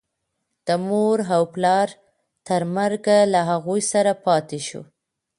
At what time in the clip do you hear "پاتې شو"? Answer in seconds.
4.25-4.81